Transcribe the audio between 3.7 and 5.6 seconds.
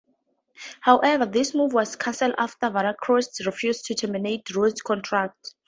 to terminate Ruiz's contract.